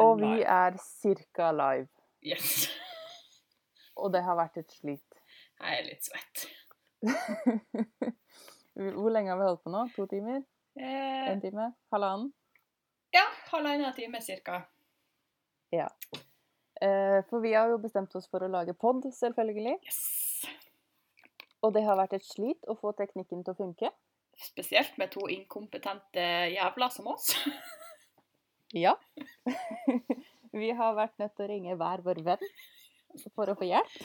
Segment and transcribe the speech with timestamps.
[0.00, 1.88] Og vi er cirka live.
[2.24, 2.68] Yes.
[3.96, 5.20] Og det har vært et slit.
[5.60, 6.46] Jeg er litt svett.
[9.00, 9.82] Hvor lenge har vi holdt på nå?
[9.96, 10.42] To timer?
[10.80, 11.72] Eh, En time?
[11.92, 12.30] Halvannen?
[13.12, 14.62] ja, halvannen time cirka.
[15.72, 19.76] Eh, For vi har jo bestemt oss for å lage pod, selvfølgelig.
[19.84, 20.46] Yes.
[21.62, 23.90] Og det har vært et slit å få teknikken til å funke.
[24.40, 26.22] Spesielt med to inkompetente
[26.54, 27.34] jævler som oss.
[28.76, 28.96] Ja.
[30.60, 32.44] Vi har vært nødt til å ringe hver vår venn
[33.34, 33.96] for å få hjelp.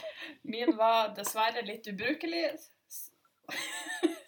[0.50, 2.48] Min var dessverre litt ubrukelig.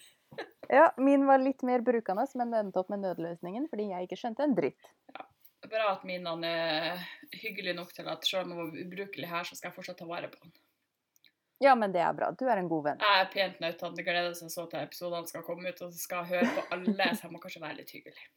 [0.67, 4.17] Ja, Min var litt mer brukende, men det endte opp med nødløsningen fordi jeg ikke
[4.19, 4.89] skjønte en dritt.
[5.15, 5.23] Ja,
[5.71, 6.99] Bra at min er
[7.31, 10.09] hyggelig nok til at selv om han var ubrukelig her, så skal jeg fortsatt ta
[10.09, 10.51] vare på den.
[11.63, 12.29] Ja, men det er bra.
[12.37, 13.01] Du er en god venn.
[13.01, 15.95] Jeg er pent nødt til å glede seg så til episodene skal komme ut, og
[15.95, 18.29] så skal jeg høre på alle, så jeg må kanskje være litt hyggelig.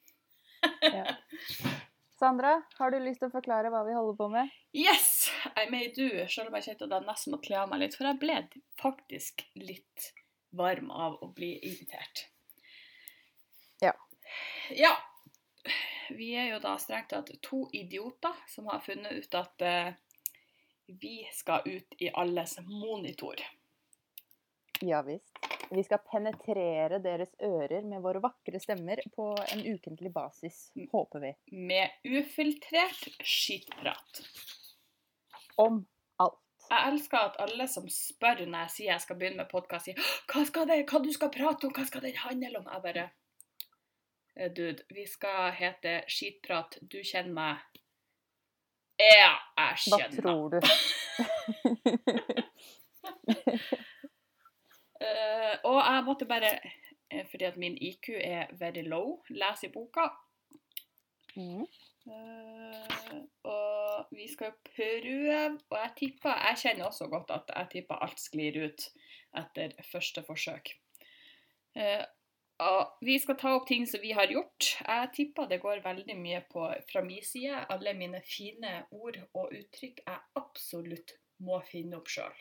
[0.87, 1.07] Ja.
[2.21, 4.49] Sandra, har du lyst til å forklare hva vi holder på med?
[4.77, 5.31] Yes!
[5.57, 7.95] I may do, selv om jeg kjente at jeg nesten måtte kle av meg litt,
[7.97, 8.35] for jeg ble
[8.77, 10.11] faktisk litt
[10.61, 12.27] varm av å bli irritert.
[13.81, 13.95] Ja.
[14.77, 14.93] Ja.
[16.13, 19.89] Vi er jo da strengt tatt to idioter som har funnet ut at uh,
[21.01, 23.41] vi skal ut i alles monitor.
[24.85, 25.41] Ja visst.
[25.71, 31.31] Vi skal penetrere deres ører med våre vakre stemmer på en ukentlig basis, håper vi.
[31.71, 34.23] Med ufiltrert skitprat.
[35.63, 35.87] Om
[36.25, 36.41] alt.
[36.71, 39.99] Jeg elsker at alle som spør når jeg sier jeg skal begynne med podkast, sier
[40.33, 42.67] hva skal det, hva du skal prate om, hva skal den handle om?
[42.67, 43.07] Jeg bare
[44.35, 47.83] eh, Dude, vi skal hete Skitprat, du kjenner meg.
[48.99, 50.61] Ja, jeg Hva tror du?
[55.01, 56.53] Eh, og jeg måtte bare,
[57.11, 60.09] eh, fordi at min IQ er very low, lese i boka.
[61.37, 61.65] Mm.
[62.11, 68.01] Uh, og vi skal prøve, og jeg tipper Jeg kjenner også godt at jeg tipper
[68.03, 68.87] alt sklir ut
[69.37, 70.73] etter første forsøk.
[71.77, 72.03] Uh,
[72.61, 74.73] og vi skal ta opp ting som vi har gjort.
[74.81, 77.65] Jeg tipper det går veldig mye på fra min side.
[77.73, 82.35] Alle mine fine ord og uttrykk jeg absolutt må finne opp sjøl.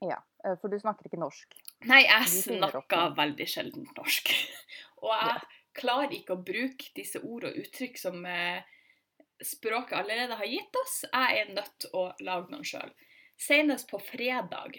[0.00, 1.56] Ja, eh, for du snakker ikke norsk.
[1.88, 4.32] Nei, jeg snakker veldig sjelden norsk.
[5.04, 5.40] Og jeg
[5.80, 8.64] klarer ikke å bruke disse ord og uttrykk som eh,
[9.44, 11.02] språket allerede har gitt oss.
[11.06, 12.92] Jeg er nødt til å lage noen sjøl.
[13.40, 14.76] Senest på fredag,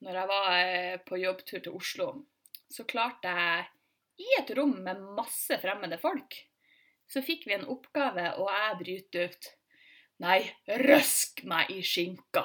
[0.00, 2.08] når jeg var eh, på jobbtur til Oslo,
[2.72, 3.66] så klarte jeg
[4.22, 6.36] i et rom med masse fremmede folk,
[7.08, 9.50] så fikk vi en oppgave, og jeg bryter ut
[10.22, 12.44] Nei, røsk meg i skinka.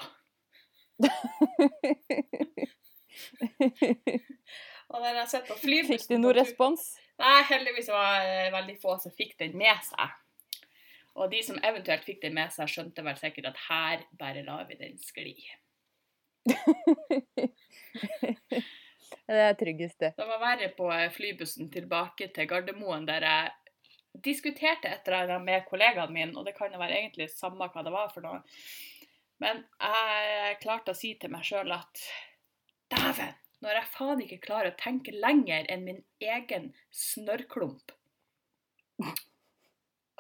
[4.87, 6.81] Og den jeg sitter på flybussen Fikk du noe respons?
[7.19, 10.07] Nei, heldigvis var det veldig få som fikk den med seg.
[11.17, 14.67] Og de som eventuelt fikk den med seg, skjønte vel sikkert at her bare lar
[14.69, 15.35] vi den skli.
[19.27, 20.13] Det er tryggest, det.
[20.15, 23.51] Det var verre på flybussen tilbake til Gardermoen, der jeg
[24.23, 27.83] diskuterte et eller annet med kollegaene mine, og det kan jo være egentlig samme hva
[27.83, 28.39] det var for noe.
[29.43, 32.03] Men jeg klarte å si til meg sjøl at
[32.93, 37.93] dæven, når jeg faen ikke klarer å tenke lenger enn min egen snørrklump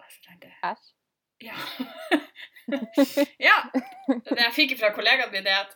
[0.09, 0.75] så tenkte jeg.
[1.39, 1.55] Ja.
[3.49, 3.57] ja.
[4.07, 5.75] Det jeg fikk fra kollegaen min, er at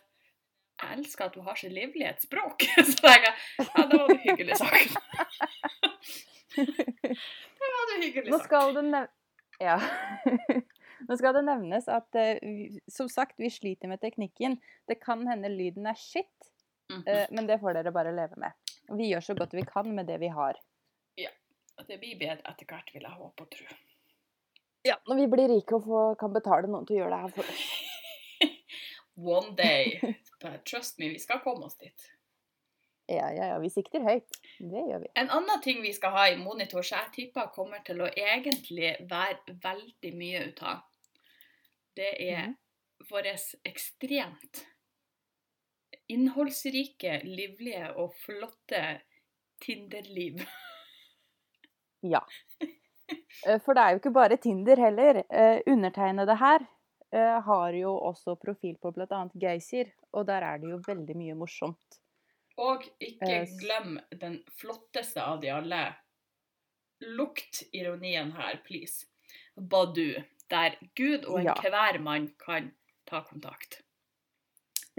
[0.82, 2.66] jeg elsker at du har så livlig et språk.
[2.90, 4.98] Så jeg, ja, det var det hyggelig sagt.
[6.52, 9.06] Det var det hyggelig Nå skal du nevne
[9.62, 9.78] Ja.
[11.10, 12.40] Nå skal det nevnes at eh,
[12.92, 14.60] som sagt, vi sliter med teknikken.
[14.88, 16.28] Det kan hende lyden er shit,
[16.92, 17.04] Mhm.
[17.08, 18.52] eh, men det får dere bare leve med.
[18.98, 20.58] Vi gjør så godt vi kan med det vi har.
[21.18, 21.30] Ja.
[21.88, 23.66] Det blir bedre etter hvert, vil jeg håpe og tro.
[24.86, 27.30] Ja, Når vi blir rike og får, kan betale noen til å gjøre det her
[27.30, 27.62] for oss.
[29.16, 30.00] One day.
[30.42, 32.08] But trust me, vi skal komme oss dit.
[33.08, 33.58] Ja, ja, ja.
[33.60, 34.38] Vi sikter høyt.
[34.60, 35.10] Det gjør vi.
[35.20, 38.94] En annen ting vi skal ha i monitor, så jeg tipper kommer til å egentlig
[39.10, 40.84] være veldig mye ut av,
[41.96, 42.58] det er Mhm.
[43.10, 44.66] vårt ekstremt
[46.12, 49.02] innholdsrike, livlige og flotte
[49.62, 50.42] Tinder-liv.
[52.04, 52.20] Ja.
[53.46, 55.20] Eh, For det er jo ikke bare Tinder heller.
[55.30, 56.64] Eh, Undertegnede her
[57.14, 59.20] eh, har jo også profil på bl.a.
[59.38, 62.00] Geysir, og der er det jo veldig mye morsomt.
[62.58, 65.84] Og ikke glem den flotteste av de alle.
[67.02, 69.06] Lukt ironien her, please.
[69.56, 71.54] Badu, der Gud og Ja.
[72.00, 72.72] mann kan
[73.06, 73.82] ta kontakt.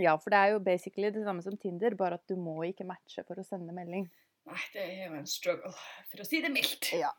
[0.00, 2.86] Ja, for det er jo basically det samme som Tinder, bare at du må ikke
[2.88, 4.08] matche for å sende melding.
[4.48, 5.72] Nei, det er jo en struggle,
[6.10, 6.92] for å si det mildt.
[6.98, 7.12] Ja.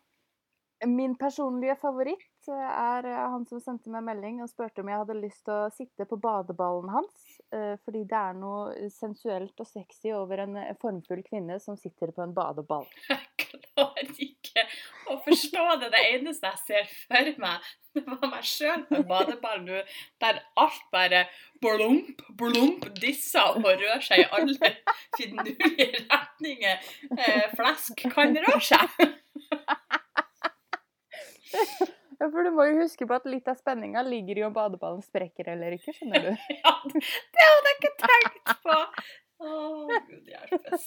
[0.84, 5.00] Min personlige favoritt eh, er eh, han som sendte meg melding og spurte om jeg
[5.00, 7.38] hadde lyst til å sitte på badeballen hans.
[7.56, 12.26] eh, Fordi det er noe sensuelt og sexy over en formfull kvinne som sitter på
[12.26, 12.90] en badeball.
[13.46, 14.12] Klarer
[14.54, 15.90] ikke å forstå det.
[15.94, 19.82] Det eneste jeg ser for meg, det var meg sjøl på en badeball nå,
[20.24, 21.26] der alt bare
[21.64, 24.72] blump, blump, disser og rører seg i alle
[25.18, 28.98] finurlige retninger eh, flesk kan røre seg.
[31.54, 35.02] Ja, for du må jo huske på at litt av spenninga ligger i om badeballen
[35.04, 36.32] sprekker eller ikke, skjønner du.
[36.64, 38.78] Ja, det hadde jeg ikke tenkt på.
[39.44, 39.58] Å,
[40.08, 40.86] gud hjelpes.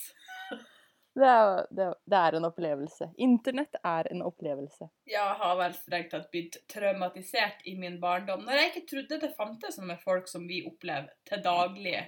[1.17, 3.07] Det er, det, det er en opplevelse.
[3.25, 4.89] Internett er en opplevelse.
[5.09, 8.45] Jeg har vel strengt tatt blitt traumatisert i min barndom.
[8.45, 12.03] Når jeg ikke trodde det fantes sånne folk som vi opplever til daglig.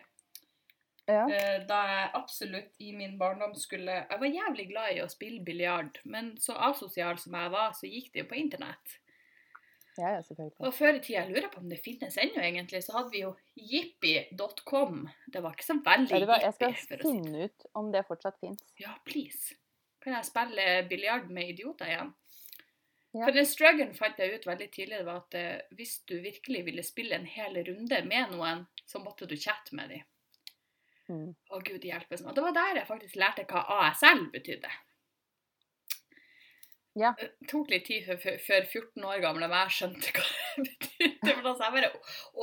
[1.08, 1.25] Ja.
[1.25, 5.40] Eh, Da jeg absolutt i min barndom skulle Jeg var jævlig glad i å spille
[5.44, 8.99] biljard, men så asosial som jeg var, så gikk det jo på internett.
[9.98, 10.60] Ja, ja, selvfølgelig.
[10.62, 13.22] Og før i tida, jeg lurer på om det finnes ennå, egentlig, så hadde vi
[13.24, 15.00] jo jippi.com.
[15.26, 16.98] Det var ikke så veldig Ja, jeg skal jippi.
[17.02, 18.62] finne si ut om det fortsatt fins.
[18.78, 19.58] Ja, please.
[20.04, 22.12] Kan jeg spille biljard med idioter igjen?
[23.16, 23.24] Ja.
[23.24, 26.62] For den struggen fant jeg ut veldig tidlig, det var at uh, hvis du virkelig
[26.66, 30.04] ville spille en hel runde med noen, så måtte du chatte med dem.
[31.08, 31.30] Mm.
[31.32, 32.36] Å gud hjelpes meg.
[32.36, 34.70] Det var der jeg faktisk lærte hva ASL betydde.
[36.98, 37.12] Ja.
[37.18, 40.24] Det tok litt tid før, før- før 14 år gamle meg skjønte hva
[40.56, 41.34] det betydde.
[41.34, 41.90] For altså, jeg bare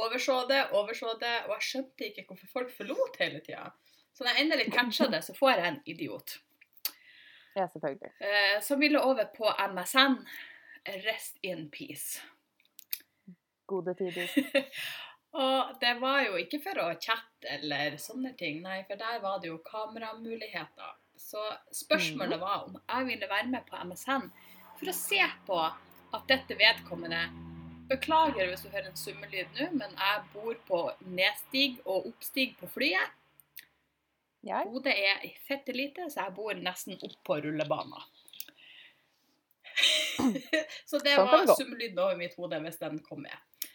[0.04, 3.66] overså det, overså det, og jeg skjønte ikke hvorfor folk forlot hele tida.
[4.16, 6.38] Så når jeg endelig catcha det, så får jeg en idiot.
[7.56, 8.14] Ja, selvfølgelig.
[8.20, 10.16] Eh, som ville over på MSN.
[11.04, 12.22] Rest in peace.
[13.68, 14.30] Gode tider.
[15.36, 19.42] Og det var jo ikke for å chatte eller sånne ting, nei, for der var
[19.44, 20.94] det jo kameramuligheter.
[21.26, 21.42] Så
[21.74, 24.28] spørsmålet var om jeg ville være med på MSN
[24.78, 27.24] for å se på at dette vedkommende
[27.90, 32.70] Beklager hvis du hører en summelyd nå, men jeg bor på nedstig og oppstig på
[32.74, 33.12] flyet.
[34.46, 38.08] Ja, Hodet er fette lite, så jeg bor nesten oppå rullebanen.
[40.90, 43.70] så det Sånn var summelyden over mitt hode hvis den kom med.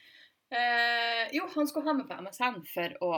[0.51, 3.13] Eh, jo, han skulle ha meg på MSN for å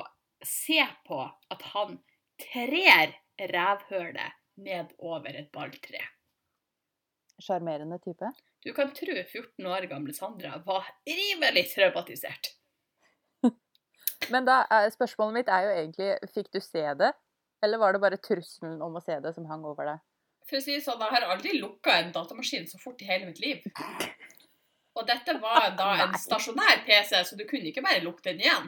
[0.45, 1.97] se på at han
[2.41, 6.03] trer rævhølet ned over et balltre.
[7.43, 8.29] Sjarmerende type.
[8.63, 12.53] Du kan tro 14 år gamle Sandra var rimelig traumatisert.
[14.33, 14.63] Men da
[14.95, 17.11] spørsmålet mitt er jo egentlig Fikk du se det?
[17.63, 20.05] Eller var det bare trusselen om å se det som hang over deg?
[20.49, 23.29] For å si det sånn, jeg har aldri lukka en datamaskin så fort i hele
[23.29, 23.63] mitt liv.
[24.99, 28.67] Og dette var da en stasjonær PC, så du kunne ikke bare lukke den igjen.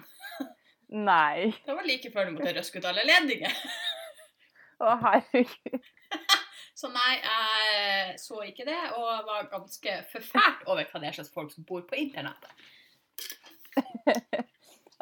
[0.94, 1.50] Nei.
[1.66, 3.58] Det var like før du måtte røske ut alle ledninger.
[4.80, 5.90] Å, herregud.
[6.74, 11.30] Så nei, jeg så ikke det, og var ganske forfælt over hva det er slags
[11.30, 12.50] folk som bor på internettet.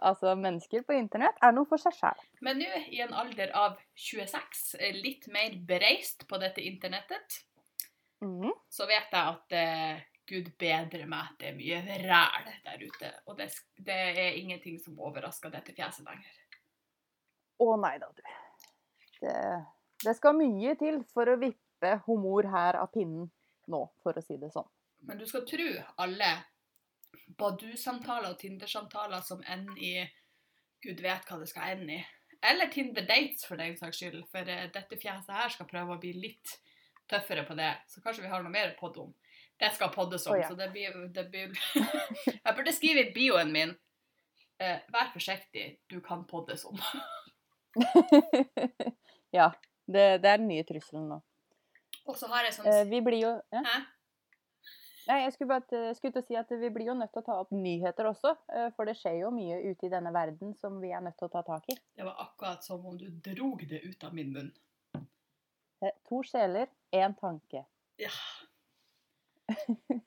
[0.02, 2.22] Altså, mennesker på internett er noe for seg sjæl.
[2.42, 7.36] Men nå, i en alder av 26, eh, litt mer bereist på dette internettet,
[8.22, 8.50] Mhm.
[8.70, 13.12] så vet jeg at uh, Gud bedre meg, det er mye ræl der ute.
[13.26, 13.48] Og det,
[13.78, 13.96] det
[14.26, 16.36] er ingenting som overrasker dette fjeset lenger.
[17.62, 18.22] Å nei da, du.
[19.22, 19.36] Det,
[20.04, 23.28] det skal mye til for å vippe humor her av pinnen
[23.70, 24.68] nå, for å si det sånn.
[25.06, 25.68] Men du skal tro
[26.02, 26.32] alle
[27.38, 29.94] Badu-samtaler og Tinder-samtaler som ender i
[30.82, 32.02] Gud vet hva det skal ende i.
[32.42, 34.24] Eller Tinder-dates, for den saks skyld.
[34.32, 36.56] For eh, dette fjeset her skal prøve å bli litt
[37.10, 37.70] tøffere på det.
[37.90, 39.12] Så kanskje vi har noe mer å podde om.
[39.62, 40.48] Det skal poddes om, oh, ja.
[40.50, 41.52] så det blir, det blir
[42.46, 43.70] Jeg burde skrive i bioen min
[44.58, 46.80] eh, Vær forsiktig, du kan poddes om.
[49.32, 49.50] ja.
[49.88, 51.22] Det, det er den nye trusselen nå.
[52.06, 53.62] Og så har jeg sånn Eh, vi blir jo ja.
[53.66, 53.80] Hæ?
[55.08, 57.22] Nei, jeg skulle bare til- skulle til å si at vi blir jo nødt til
[57.22, 58.36] å ta opp nyheter også.
[58.54, 61.26] eh, For det skjer jo mye ute i denne verden som vi er nødt til
[61.28, 61.76] å ta tak i.
[61.96, 64.52] Det var akkurat som om du drog det ut av min munn.
[65.82, 67.64] Eh, To sjeler, én tanke.
[67.98, 68.10] Ja.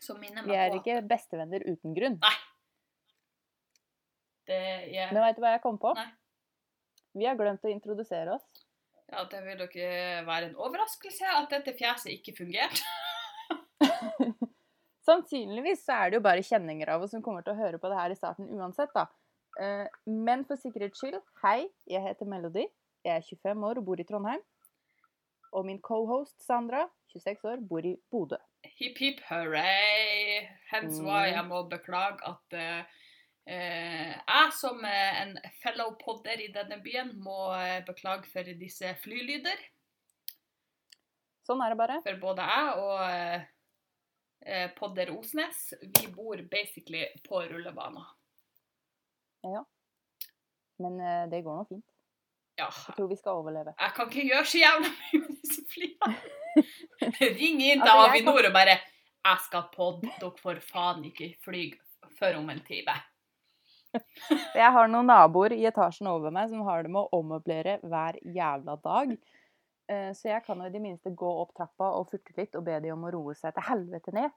[0.00, 2.16] Som minner Vi er ikke bestevenner uten grunn.
[4.48, 4.60] det
[4.94, 5.12] jeg...
[5.12, 5.92] Men veit du hva jeg kom på?
[5.94, 6.08] Nei.
[7.14, 8.44] Vi har glemt å introdusere oss.
[9.10, 12.84] Ja, det vil dere være en overraskelse at dette fjeset ikke fungerte.
[15.06, 17.90] Sannsynligvis så er det jo bare kjenninger av oss som kommer til å høre på
[17.90, 19.06] det her i starten uansett, da.
[19.58, 22.66] Eh, Men for sikkerhets skyld, hei, jeg heter Melody.
[23.04, 24.42] Jeg er 25 år og bor i Trondheim.
[25.56, 28.36] Og min cohost Sandra, 26 år, bor i Bodø.
[28.78, 30.44] Hipp hipp hurray.
[30.70, 31.34] Hence why Mm.
[31.34, 32.84] jeg må beklage at eh,
[33.56, 39.58] jeg som eh, en fellow podder i denne byen må eh, beklage for disse flylyder.
[41.46, 41.98] Sånn er det bare.
[42.04, 43.46] For både jeg og eh,
[44.46, 48.04] eh, Podder Osnes, vi bor basically på rullebana.
[50.80, 51.86] Men eh, det går nå fint.
[52.60, 53.72] Ja, Jeg tror vi skal overleve.
[53.78, 56.16] jeg kan ikke gjøre så jævla mye med disse flyene.
[57.40, 58.74] Ring inn til Altså, jeg Avinor og bare
[59.20, 61.62] 'Jeg skal podde, dere får faen ikke fly
[62.18, 63.00] før om en time'.
[64.60, 68.18] Jeg har noen naboer i etasjen over meg som har det med å ommøblere hver
[68.22, 69.14] jævla dag.
[69.90, 72.64] Eh, Så jeg kan jo i det minste gå opp trappa og furte litt og
[72.68, 74.30] be de om å roe seg til helvete ned.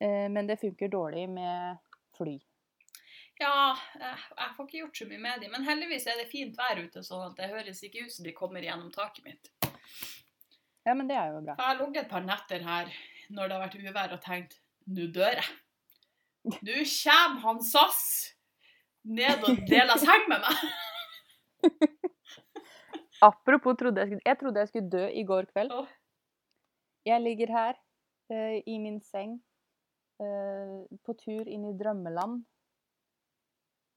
[0.00, 1.78] Eh, Men det funker dårlig med
[2.18, 2.36] fly.
[3.40, 6.54] Ja, eh, jeg får ikke gjort så mye med dem, men heldigvis er det fint
[6.58, 9.50] vær ute, sånn at det høres ikke ut som de kommer gjennom taket mitt.
[10.84, 11.56] Ja, men det er jo bra.
[11.56, 12.92] Jeg har ligget et par netter her
[13.32, 15.50] når det har vært uvær og tenkt nå dør jeg.
[16.44, 18.33] Nå kommer han SAS
[19.04, 20.62] ned og deler seng med meg.
[23.24, 25.72] Apropos trodde jeg, skulle, jeg trodde jeg skulle dø i går kveld.
[25.72, 25.88] Oh.
[27.08, 27.76] Jeg ligger her
[28.32, 29.36] uh, i min seng
[30.20, 32.42] uh, på tur inn i drømmeland.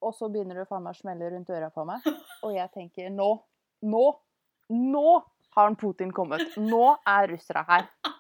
[0.06, 2.06] Og så begynner det faen meg å smelle rundt øra på meg.
[2.46, 3.32] Og jeg tenker nå,
[3.88, 4.06] nå,
[4.76, 5.08] nå
[5.58, 6.56] har Putin kommet.
[6.62, 7.90] Nå er russere her.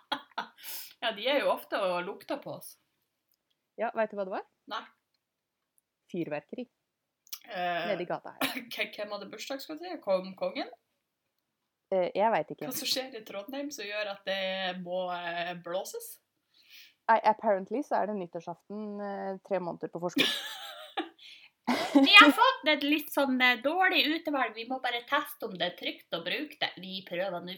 [0.97, 2.71] Ja, de er jo ofte og lukter på oss.
[3.77, 4.47] Ja, veit du hva det var?
[4.73, 4.81] Nei.
[6.09, 6.65] Fyrverkeri
[7.47, 8.61] Eh, nedi gata her.
[8.97, 9.95] hvem hadde bursdag, skal du si?
[10.03, 10.69] Kom kongen?
[11.93, 12.67] Eh, jeg veit ikke.
[12.67, 16.17] Hva som skjer i Trondheim som gjør at det må eh, blåses?
[17.07, 20.27] Nei, apparently så er det nyttårsaften eh, tre måneder på forskudd.
[21.93, 25.71] Vi har fått et litt sånn eh, dårlig utvalg, vi må bare teste om det
[25.71, 26.69] er trygt å bruke det.
[26.79, 27.57] Vi prøver nå.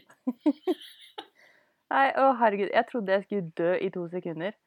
[1.89, 4.57] Nei, å herregud, jeg trodde jeg skulle dø i to sekunder.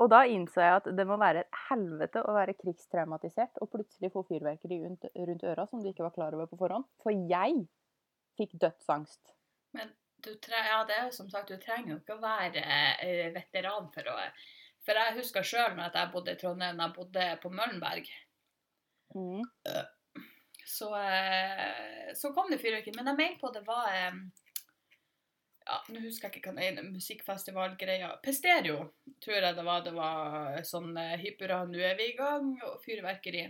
[0.00, 4.08] Og da innså jeg at det må være et helvete å være krigstraumatisert og plutselig
[4.14, 6.88] få fyrverkeri rundt, rundt øra som du ikke var klar over på forhånd.
[7.04, 7.66] For jeg
[8.40, 9.34] fikk dødsangst.
[10.24, 12.64] Du tre ja, det er jo som sagt, du trenger jo ikke å være
[13.04, 14.16] eh, veteran for å
[14.84, 18.10] For jeg husker sjøl når jeg bodde i Trondheim, jeg bodde på Møllenberg.
[19.16, 19.44] Mm.
[20.64, 22.96] Så, eh, så kom det fyrverkeri.
[22.96, 24.20] Men jeg mener på det var eh,
[25.66, 28.10] ja, Nå husker jeg ikke hva det er, musikkfestivalgreia.
[28.24, 28.90] Pestereo,
[29.22, 29.82] tror jeg det var.
[29.86, 33.48] Det var sånn eh, hipp hurra, nå er vi i gang, og fyrverkeri.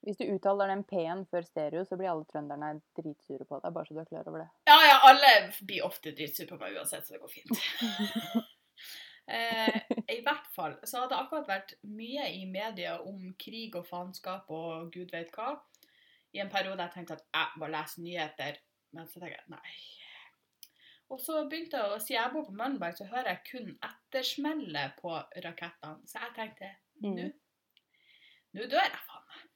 [0.00, 3.74] Hvis du uttaler den P-en før stereo, så blir alle trønderne dritsure på deg.
[3.76, 4.48] Bare så du er klar over det.
[4.70, 8.46] Ja, ja, alle blir ofte dritsure på meg uansett, så det går fint.
[9.36, 9.76] eh,
[10.08, 14.48] I hvert fall så har det akkurat vært mye i media om krig og faenskap
[14.48, 15.58] og gud vet hva.
[16.32, 18.62] I en periode jeg tenkte at jeg må lese nyheter,
[18.96, 19.74] men så tenker jeg nei.
[21.10, 24.98] Og så begynte jeg å si jeg bor på Møllenberg, så hører jeg kun ettersmellet
[25.00, 25.14] på
[25.44, 26.06] rakettene.
[26.06, 27.32] Så jeg tenkte nå Mm.
[28.54, 29.46] nå dør jeg, faen meg.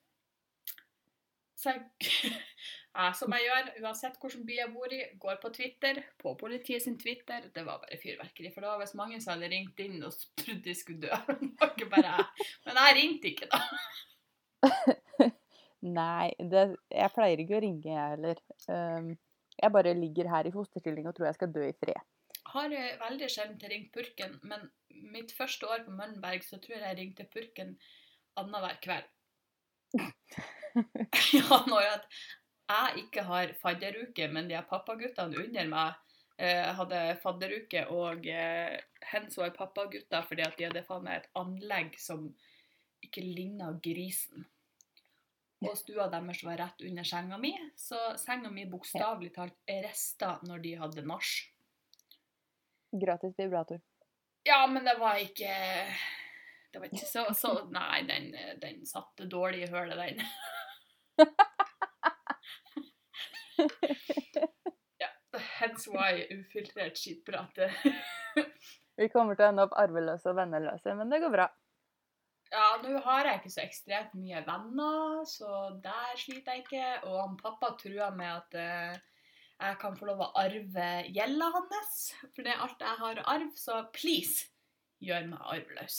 [1.61, 1.83] Så jeg,
[2.97, 6.83] ja, som jeg gjør, uansett hvilken by jeg bor i, går på Twitter, på politiet
[6.83, 7.47] sin Twitter.
[7.55, 8.51] Det var bare fyrverkeri.
[8.55, 11.13] For det var visst mange som hadde ringt inn og trodde de skulle dø.
[12.67, 13.61] Men jeg ringte ikke, da.
[15.85, 18.39] Nei, det, jeg pleier ikke å ringe, jeg heller.
[18.73, 19.11] Um,
[19.63, 22.01] jeg bare ligger her i fosterstilling og tror jeg skal dø i fred.
[22.55, 24.69] Har eh, veldig sjelden ringt purken, men
[25.15, 27.77] mitt første år på Møllenberg så tror jeg jeg ringte purken
[28.41, 29.11] annenhver kveld.
[31.39, 32.01] ja, når jeg,
[32.71, 36.01] jeg ikke har fadderuke, men de pappaguttene under meg
[36.39, 38.75] eh, hadde fadderuke, og eh,
[39.13, 42.27] hens var pappagutter fordi at de hadde faen meg et anlegg som
[43.05, 44.47] ikke ligna grisen.
[45.65, 50.59] Og stua deres var rett under senga mi, så senga mi bokstavelig talt rista når
[50.65, 51.33] de hadde nach.
[52.95, 53.81] Gratis vibrator.
[54.45, 55.55] Ja, men det var ikke
[56.73, 60.21] Det var ikke så, så Nei, den, den satte dårlig i hølet, den.
[65.03, 65.09] ja,
[65.61, 67.59] hence why ufiltrert skitprat.
[68.99, 71.47] Vi kommer til å ende opp arveløse og venneløse, men det går bra.
[72.55, 76.91] Ja, nå har jeg ikke så ekstremt mye venner, så der sliter jeg ikke.
[77.09, 79.01] Og han pappa trua med at eh,
[79.59, 81.97] jeg kan få lov å arve gjelda hans.
[82.29, 84.47] For det er alt jeg har arv, så please,
[85.03, 85.99] gjør meg arveløs.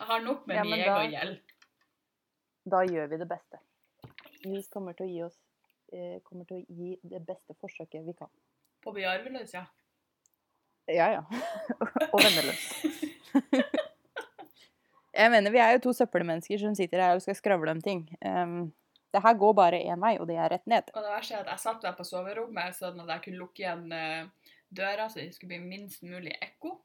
[0.00, 1.54] Jeg har nok med Ja, min egen gjeld.
[2.72, 3.60] Da gjør vi det beste.
[4.42, 5.38] Vi kommer til å gi oss
[5.92, 8.32] eh, kommer til å gi det beste forsøket vi kan.
[8.82, 9.66] På å bli arveløs, ja.
[10.90, 11.22] Ja, ja.
[12.12, 12.68] og venneløs.
[15.12, 18.06] Jeg mener, vi er jo to søppelmennesker som sitter her og skal skravle om ting.
[18.24, 18.70] Um,
[19.12, 20.88] det her går bare én vei, og det er rett ned.
[20.94, 23.60] Og det verste er at jeg satt der på soverommet sånn at jeg kunne lukke
[23.60, 24.22] igjen eh,
[24.72, 26.78] døra så det skulle bli minst mulig ekko.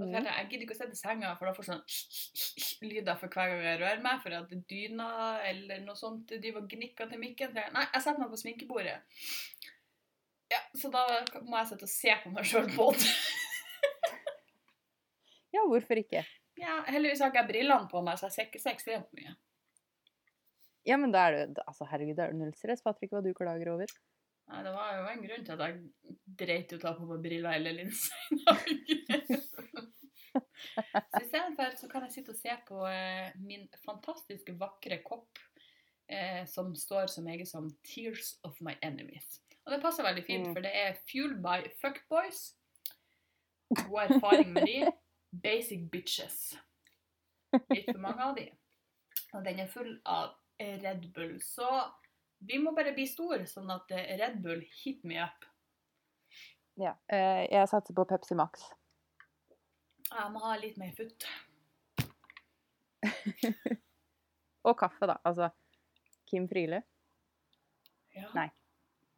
[0.00, 0.14] Og så Mhm.
[0.16, 1.82] jeg, jeg gidder ikke å sitte i senga, for da får sånn
[2.88, 5.10] lyder for hver gang jeg rører meg, for at dyna
[5.44, 7.52] eller noe sånt de var gnikker til mikken.
[7.52, 8.96] Så jeg, nei, jeg setter meg på sminkebordet.
[10.50, 11.04] Ja, så da
[11.44, 13.12] må jeg sitte og se på meg sjøl på det.
[15.52, 16.20] Ja, hvorfor ikke?
[16.60, 19.32] Ja, heldigvis har ikke jeg brillene på meg, så jeg ser ikke så ekstremt mye.
[20.88, 23.32] Ja, men da er det Altså, herregud, det er jo null stress, Patrick, hva du
[23.36, 23.92] klager over.
[24.50, 27.20] Nei, det var jo en grunn til at jeg dreit i å ta på meg
[27.22, 29.40] briller eller linser i dag.
[31.10, 35.38] så istedenfor så kan jeg sitte og se på eh, min fantastiske vakre kopp
[36.10, 39.38] eh, som står så meget som 'Tears of my enemies'.
[39.66, 40.54] Og det passer veldig fint, Mm.
[40.54, 42.54] for det er fueled by fuckboys.
[43.86, 44.92] God erfaring med de.
[45.30, 46.58] Basic bitches.
[47.70, 48.46] Litt for mange av de.
[49.34, 51.38] Og den er full av Red Bull.
[51.42, 51.66] Så
[52.38, 55.44] vi må bare bli store, sånn at eh, Red Bull hit me up.
[56.80, 56.94] Ja.
[57.12, 58.64] eh, jeg satser på Pepsi Max.
[60.10, 61.26] Jeg må ha litt mer futt.
[64.68, 65.18] Og kaffe, da.
[65.24, 65.50] Altså
[66.30, 66.82] Kim Friele.
[68.16, 68.30] Ja.
[68.34, 68.48] Nei.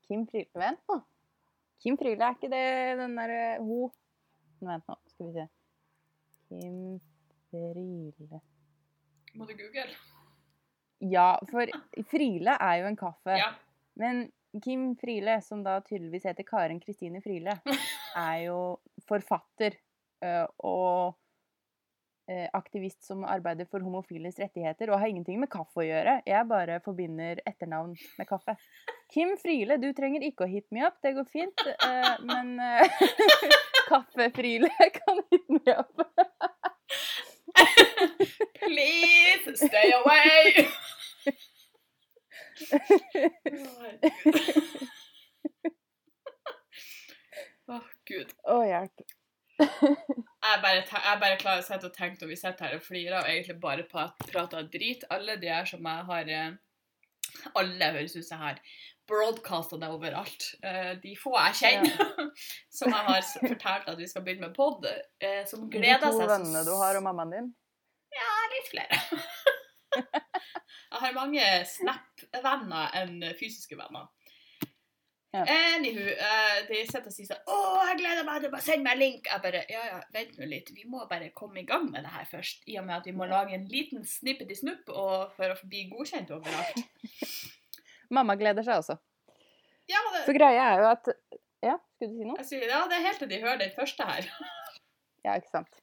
[0.07, 1.01] Kim Friele Vent nå.
[1.83, 2.67] Kim Friele, er ikke det
[3.01, 3.89] den derre ho...
[4.63, 5.47] Vent nå, skal vi se.
[6.53, 7.01] Kim
[7.49, 8.41] Friele
[9.35, 9.89] Må du google?
[11.01, 11.71] Ja, for
[12.11, 13.39] Friele er jo en kaffe.
[13.41, 13.49] Ja.
[13.99, 14.27] Men
[14.63, 17.57] Kim Friele, som da tydeligvis heter Karen Kristine Friele,
[18.29, 18.59] er jo
[19.09, 19.79] forfatter
[20.63, 21.17] og
[22.55, 26.21] aktivist som arbeider for homofiles rettigheter, og har ingenting med kaffe å gjøre.
[26.29, 28.55] Jeg bare forbinder etternavn med kaffe.
[29.13, 31.59] Kim Friele, du trenger ikke å hit me up, det går fint.
[32.29, 32.49] men
[33.91, 35.95] Kaffe-Friele kan hit me up.
[38.63, 40.69] Please stay away!
[47.73, 48.33] Å, Gud.
[48.45, 48.97] Å, hjelp.
[50.43, 53.19] Jeg bare, jeg bare klarer å sitte og tenke når vi sitter her og flirer
[53.21, 55.05] og egentlig bare prater drit.
[55.15, 56.57] Alle de her som jeg har eh,
[57.59, 58.59] Alle høres ut som jeg har
[59.09, 60.49] broadcasta det overalt.
[60.67, 62.31] Eh, De få jeg kjenner
[62.79, 64.87] som jeg har fortalt at vi skal begynne med pod,
[65.23, 67.51] eh, som De gleder to De to vennene du har, og mammaen din.
[68.13, 68.99] Ja, litt flere.
[70.93, 74.11] Jeg har mange Snap-venner enn fysiske venner.
[75.33, 75.47] Ja.
[75.49, 76.03] Anywho,
[76.69, 79.31] de sitter og sier sånn 'Å, jeg gleder meg du å bare sende meg link.'
[79.31, 80.69] Jeg bare Ja, ja, vent nå litt.
[80.77, 82.67] Vi må bare komme i gang med det her først.
[82.69, 85.87] I og med at vi må lage en liten snippet i snupp for å bli
[85.89, 86.83] godkjent overalt.
[88.11, 88.99] Mamma gleder seg også.
[89.89, 91.09] Ja, For det, greia er jo at
[91.63, 92.45] Ja, skulle du si noe?
[92.45, 94.29] sier, ja, det er helt til de hører den første her.
[95.25, 95.77] Ja, ikke sant.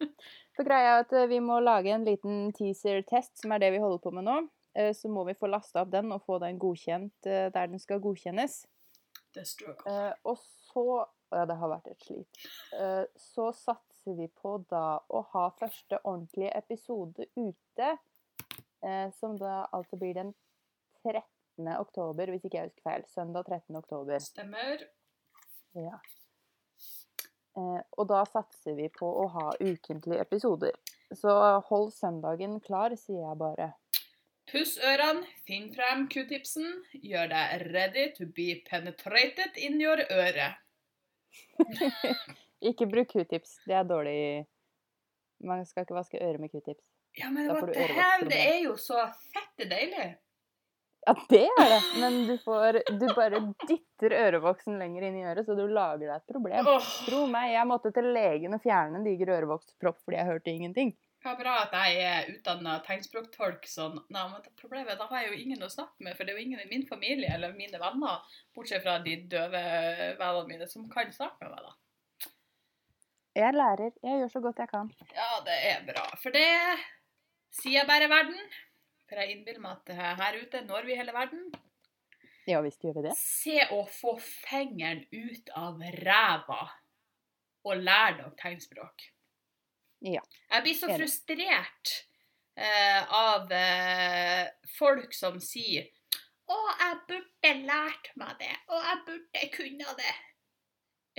[0.58, 3.80] For greia er at eh, vi må lage en liten teaser-test, som er det vi
[3.80, 4.50] holder på med nå.
[4.76, 7.80] Eh, Så må vi få lasta opp den og få den godkjent eh, der den
[7.80, 8.66] skal godkjennes.
[9.34, 9.86] The struggle.
[9.92, 12.28] Eh, Og så Ja, det har vært et slit.
[12.74, 17.90] Eh, Så satser vi på da å ha første ordentlige episode ute,
[18.82, 20.34] eh, som da altså blir den
[21.04, 21.76] 13.
[21.80, 23.04] oktober, hvis ikke jeg husker feil.
[23.06, 23.76] Søndag 13.
[23.78, 24.18] oktober.
[24.20, 24.88] Stemmer.
[25.76, 26.00] Ja.
[27.58, 30.72] Eh, og da satser vi på å ha ukentlige episoder.
[31.14, 31.30] Så
[31.70, 33.74] hold søndagen klar, sier jeg bare.
[34.50, 36.70] Puss ørene, finn frem q-tipsen,
[37.06, 40.54] gjør deg ready to be penetrated in your øre.
[42.70, 43.60] Ikke bruk q-tips.
[43.68, 44.46] Det er dårlig
[45.46, 46.90] Man skal ikke vaske øret med q-tips.
[47.20, 50.10] Ja, men what the hell, det er jo så fette deilig.
[51.08, 51.80] Ja, det er det!
[52.02, 56.16] Men du får Du bare dytter ørevoksen lenger inn i øret, så du lager deg
[56.18, 56.68] et problem.
[56.68, 56.90] Oh.
[57.08, 60.92] Tro meg, jeg måtte til legen og fjerne en diger ørevokspropp fordi jeg hørte ingenting.
[61.28, 63.98] Er bra at jeg er utdanna tegnspråktolk, sånn.
[64.14, 66.46] Nei, men problemet da har jeg jo ingen å snakke med, for det er jo
[66.48, 68.24] ingen i min familie eller mine venner,
[68.56, 69.64] bortsett fra de døve
[70.20, 71.76] vennene mine, som kan snakke med meg, da.
[73.40, 73.92] Jeg lærer.
[74.04, 74.90] Jeg gjør så godt jeg kan.
[75.16, 76.08] Ja, det er bra.
[76.20, 76.48] For det
[77.60, 78.40] sier bare verden.
[79.10, 81.48] For jeg innbiller meg at her ute når vi hele verden.
[82.50, 83.14] Ja visst gjør vi det.
[83.20, 86.62] Se å få fingeren ut av ræva
[87.68, 89.06] og lære dere tegnspråk.
[90.06, 90.22] Ja.
[90.50, 91.94] Jeg blir så frustrert
[92.56, 95.90] eh, av eh, folk som sier
[96.50, 100.14] å, jeg burde lært meg det, og jeg burde kunne det.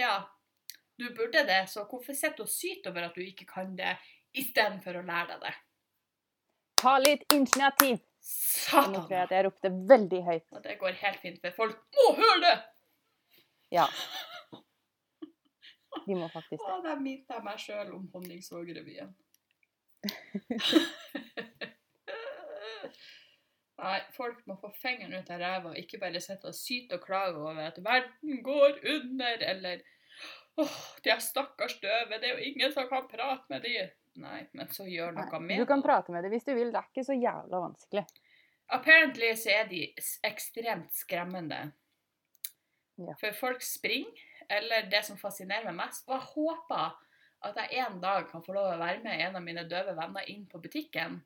[0.00, 0.14] Ja,
[0.98, 3.94] du burde det, så hvorfor sitter du og syter over at du ikke kan det,
[4.34, 5.52] istedenfor å lære deg det?
[6.82, 8.00] Ta litt initiativ!
[8.00, 8.96] Og Nå Satan!
[8.96, 10.44] tror jeg at jeg ropte veldig høyt.
[10.52, 12.56] Og det går helt fint, for folk må høre det!
[13.78, 13.86] Ja.
[16.06, 16.70] De må faktisk det.
[16.70, 19.10] Å, der minnet jeg meg sjøl om Honningsvåg-revyen.
[23.80, 27.38] Nei, folk må få fingeren ut av ræva, ikke bare sitte og syte og klage
[27.40, 29.76] over at verden går under, eller
[30.60, 33.74] åh, de er stakkars døve, det er jo ingen som kan prate med de.
[34.20, 36.72] Nei, men så gjør noe Nei, med Du kan prate med dem hvis du vil.
[36.74, 38.04] Det er ikke så jævla vanskelig.
[38.74, 39.84] Apparently så er de
[40.26, 41.60] ekstremt skremmende.
[43.00, 43.14] Ja.
[43.22, 46.06] For folk springer, eller det som fascinerer meg mest.
[46.08, 46.98] Og jeg håper
[47.46, 50.26] at jeg en dag kan få lov å være med en av mine døve venner
[50.28, 51.20] inn på butikken,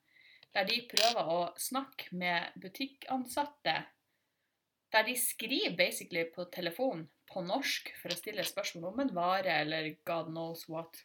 [0.54, 3.80] der de prøver å snakke med butikkansatte.
[4.94, 9.56] Der de skriver basically på telefon på norsk for å stille spørsmål om en vare
[9.64, 11.00] eller god knows what.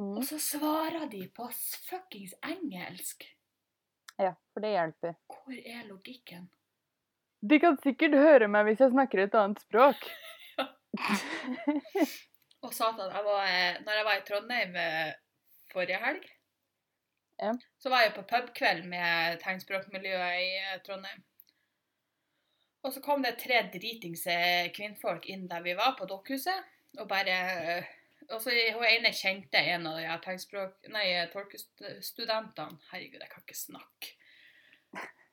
[0.00, 0.14] Mm.
[0.16, 1.50] Og så svarer de på
[1.90, 3.26] fuckings engelsk.
[4.16, 5.18] Ja, for det hjelper.
[5.28, 6.48] Hvor er logikken?
[7.40, 10.00] De kan sikkert høre meg hvis jeg snakker et annet språk.
[12.64, 15.12] Og satan, jeg var, eh, når jeg var i Trondheim eh,
[15.72, 16.28] forrige helg,
[17.40, 17.54] Ja.
[17.80, 21.22] så var jeg på pubkveld med tegnspråkmiljøet i eh, Trondheim.
[22.84, 24.26] Og så kom det tre dritings
[24.76, 27.86] kvinnfolk inn der vi var, på Dokkhuset, og bare
[28.30, 30.76] Og så hun ene kjente en av de tegnspråk...
[30.92, 32.78] Nei, tolkestudentene.
[32.92, 34.12] Herregud, jeg kan ikke snakke.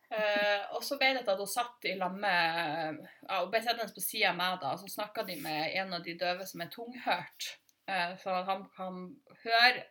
[0.08, 3.60] Eh, og så ble det til at hun satt i lag med ja, Hun ble
[3.60, 6.48] sittende på sida av meg, da, og så snakka de med en av de døve
[6.48, 7.50] som er tunghørt.
[7.92, 9.02] uh, sånn at han kan
[9.44, 9.84] høre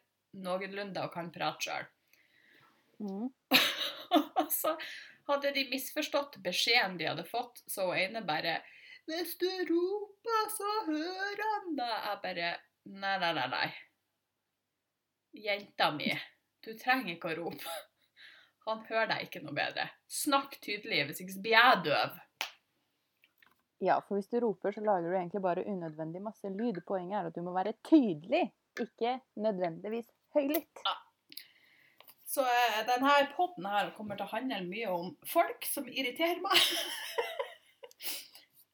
[0.46, 1.90] noenlunde og kan prate sjøl.
[3.00, 3.28] Mm.
[4.40, 4.72] og så
[5.28, 8.62] hadde de misforstått beskjeden de hadde fått, så hun ene bare
[9.06, 12.48] 'Hvis du roper, så hører han deg.' Jeg bare
[12.86, 13.46] Nei, nei, nei.
[13.50, 13.68] nei.
[15.42, 16.12] Jenta mi,
[16.62, 17.72] du trenger ikke å rope.
[18.66, 19.88] Han hører deg ikke noe bedre.
[20.10, 22.16] Snakk tydelig, hvis ikke så blir jeg døv.
[23.84, 26.80] Ja, for hvis du roper, så lager du egentlig bare unødvendig masse lyd.
[26.88, 28.46] Poenget er at du må være tydelig,
[28.80, 30.80] ikke nødvendigvis høylytt.
[32.26, 36.56] Så eh, denne poden her kommer til å handle mye om folk som irriterer meg.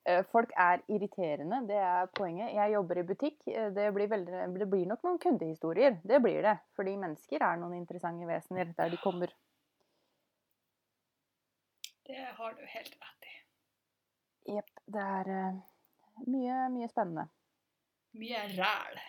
[0.02, 2.48] Eh, Folk er irriterende, det er poenget.
[2.56, 3.36] Jeg jobber i butikk.
[3.46, 6.00] eh, Det blir, veldig, det blir nok noen kundehistorier.
[6.02, 6.56] Det blir det.
[6.74, 9.30] Fordi mennesker er noen interessante vesener der de kommer.
[12.06, 13.34] Det har du helt rett i.
[14.56, 14.70] Jepp.
[14.84, 15.58] Det er eh,
[16.26, 17.28] mye, mye spennende.
[18.18, 19.02] Mye ræl.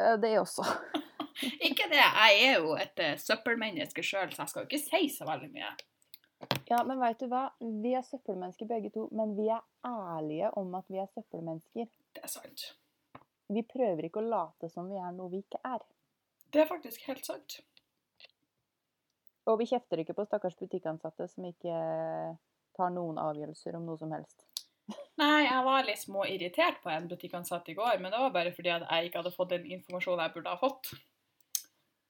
[0.00, 0.66] Eh, Det også.
[1.68, 5.08] Ikke det, jeg er jo et eh, søppelmenneske sjøl, så jeg skal jo ikke si
[5.12, 5.70] så veldig mye.
[6.68, 7.46] Ja, men veit du hva?
[7.60, 11.88] Vi er søppelmennesker begge to, men vi er ærlige om at vi er søppelmennesker.
[12.16, 12.66] Det er sant.
[13.52, 15.84] Vi prøver ikke å late som vi er noe vi ikke er.
[16.52, 17.60] Det er faktisk helt sant.
[19.46, 21.78] Og vi kjefter ikke på stakkars butikkansatte som ikke
[22.76, 24.46] tar noen avgjørelser om noe som helst.
[25.18, 28.70] Nei, jeg var litt småirritert på en butikkansatt i går, men det var bare fordi
[28.74, 30.92] at jeg ikke hadde fått den informasjonen jeg burde ha fått.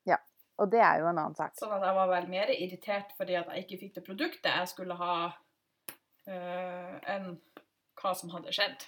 [0.09, 0.19] Ja,
[0.59, 1.55] Og det er jo en annen sak.
[1.59, 4.71] Sånn at jeg var vel mer irritert fordi at jeg ikke fikk det produktet jeg
[4.73, 5.17] skulle ha,
[6.33, 7.35] øh, enn
[8.01, 8.87] hva som hadde skjedd.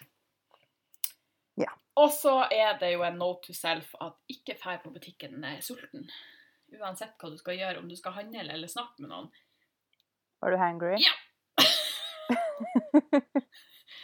[1.61, 1.73] Ja.
[1.99, 5.57] Og så er det jo en note to self at ikke fær på butikken når
[5.57, 6.11] jeg er sulten.
[6.77, 9.29] Uansett hva du skal gjøre, om du skal handle eller snakke med noen.
[10.43, 10.95] Var du hangry?
[11.01, 11.15] Ja.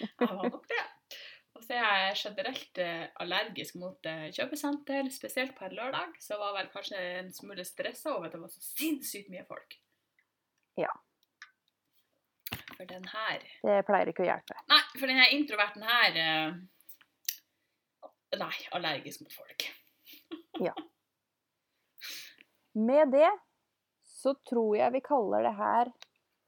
[0.01, 0.83] Jeg var nok det.
[1.55, 6.17] Og så er jeg generelt eh, allergisk mot eh, kjøpesenter, spesielt på en lørdag.
[6.21, 9.77] Så var vel kanskje en smule stressa over at det var så sinnssykt mye folk.
[10.81, 10.91] Ja.
[12.75, 14.55] For den her Det pleier ikke å hjelpe.
[14.73, 16.51] Nei, for denne introverten her eh,
[18.35, 19.61] Nei, allergisk mot folk.
[22.75, 23.31] Med det
[24.05, 25.91] så tror jeg vi kaller det her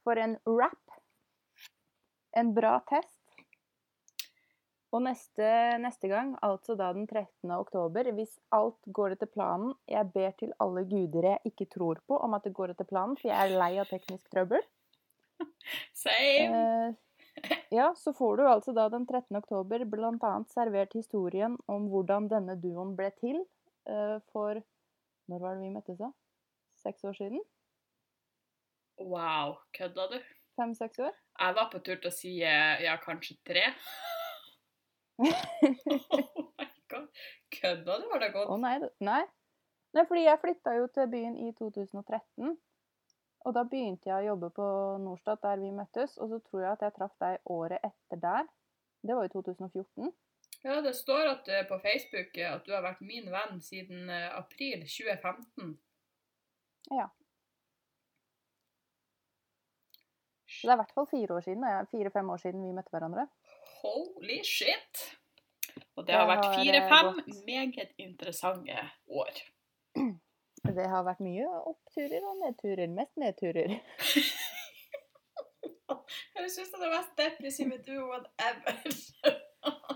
[0.05, 0.99] for en wrap.
[2.37, 3.12] En bra test.
[4.95, 5.47] Og neste,
[5.83, 7.51] neste gang, altså da den 13.
[7.53, 12.19] oktober, hvis alt går etter planen Jeg ber til alle guder jeg ikke tror på
[12.23, 14.62] om at det går etter planen, for jeg er lei av teknisk trøbbel.
[16.05, 16.62] Same.
[16.62, 16.95] Eh,
[17.75, 19.37] ja, så får du altså da den 13.
[19.37, 20.33] oktober bl.a.
[20.55, 23.43] servert historien om hvordan denne duoen ble til
[23.91, 24.62] eh, for
[25.27, 26.11] Når var det vi møttes, da?
[26.83, 27.41] Seks år siden?
[29.01, 30.19] Wow, kødda du?
[30.57, 31.15] Fem-seks år?
[31.41, 33.65] Jeg var på tur til å si eh, ja, kanskje tre.
[35.25, 37.09] oh my god.
[37.59, 38.07] Kødda du?
[38.12, 38.49] Var det godt?
[38.49, 39.25] Å oh, nei, nei.
[39.97, 42.55] Nei, fordi jeg flytta jo til byen i 2013.
[43.47, 44.67] Og da begynte jeg å jobbe på
[45.05, 46.17] Norstat, der vi møttes.
[46.23, 48.49] Og så tror jeg at jeg traff deg året etter der.
[49.07, 50.11] Det var i 2014.
[50.62, 54.09] Ja, det står at, eh, på Facebook eh, at du har vært min venn siden
[54.11, 55.77] eh, april 2015.
[60.57, 61.64] Så det er i hvert fall fire år siden.
[61.69, 63.27] ja, Fire-fem år siden vi møtte hverandre.
[63.83, 65.03] Holy shit!
[65.97, 67.09] Og det Det har vært fire-fem
[67.45, 69.42] meget interessante år.
[70.77, 72.88] Det har vært mye oppturer og nedturer.
[72.90, 73.77] Mest nedturer.
[76.37, 78.81] Jeg syns det er det mest depressive duoen ever.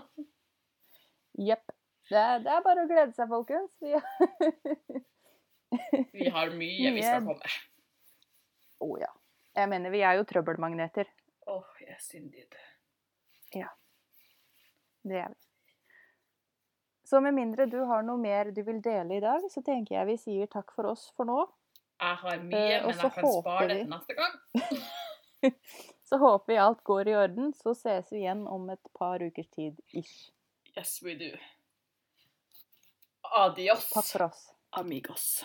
[1.41, 1.71] Jepp.
[2.11, 3.71] Det, det er bare å glede seg, folkens.
[3.81, 3.93] Vi
[6.11, 7.55] Vi har mye vi skal komme.
[8.81, 9.11] Å ja.
[9.55, 11.09] Jeg mener, vi er jo trøbbelmagneter.
[11.51, 12.55] Åh, yes indeed.
[15.01, 15.39] Det er vi.
[17.11, 20.07] Så med mindre du har noe mer du vil dele i dag, så tenker jeg
[20.07, 21.41] vi sier takk for oss for nå.
[22.01, 24.37] Jeg har mye, Eh, men jeg kan spare det til neste gang.
[26.11, 29.47] Så håper vi alt går i orden, så ses vi igjen om et par ukers
[29.55, 30.31] tid ish.
[30.75, 31.31] Yes, we do.
[33.35, 34.53] Adios, Takk for oss.
[34.73, 35.43] amigos.